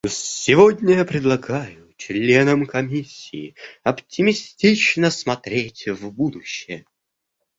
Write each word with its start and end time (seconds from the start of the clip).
Сегодня 0.09 0.95
я 0.95 1.05
предлагаю 1.05 1.93
членам 1.95 2.65
Комиссии 2.65 3.53
оптимистично 3.83 5.11
смотреть 5.11 5.85
в 5.89 6.11
будущее. 6.11 6.87